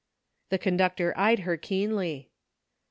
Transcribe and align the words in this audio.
The 0.49 0.57
conductor 0.57 1.13
eyed 1.15 1.41
her 1.41 1.57
keenly. 1.57 2.31